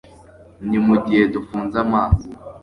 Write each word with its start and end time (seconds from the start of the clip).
ni 0.67 0.77
mugihe 0.85 1.23
dufunze 1.33 1.75
amaso 1.85 2.25